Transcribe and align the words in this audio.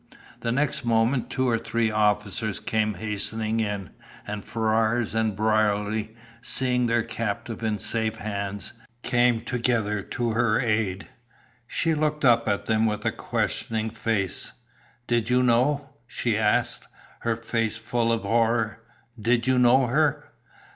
The 0.39 0.51
next 0.51 0.83
moment 0.83 1.29
two 1.29 1.47
or 1.47 1.59
three 1.59 1.91
officers 1.91 2.59
came 2.59 2.95
hastening 2.95 3.59
in, 3.59 3.91
and 4.25 4.43
Ferrars 4.43 5.13
and 5.13 5.35
Brierly, 5.35 6.15
seeing 6.41 6.87
their 6.87 7.03
captive 7.03 7.61
in 7.61 7.77
safe 7.77 8.15
hands, 8.15 8.73
came 9.03 9.41
together 9.41 10.01
to 10.01 10.31
her 10.31 10.59
aid. 10.59 11.07
She 11.67 11.93
looked 11.93 12.25
up 12.25 12.49
at 12.49 12.65
them 12.65 12.87
with 12.87 13.05
a 13.05 13.11
questioning 13.11 13.91
face. 13.91 14.53
"Did 15.05 15.29
you 15.29 15.43
know?" 15.43 15.91
she 16.07 16.35
asked, 16.35 16.87
her 17.19 17.35
face 17.35 17.77
full 17.77 18.11
of 18.11 18.23
horror. 18.23 18.81
"Did 19.21 19.45
you 19.45 19.59
know 19.59 19.85
her?" 19.85 20.29